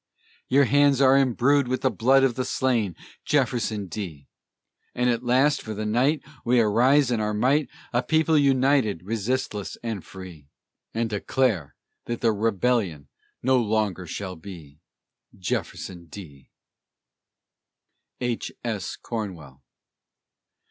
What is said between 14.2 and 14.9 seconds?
be!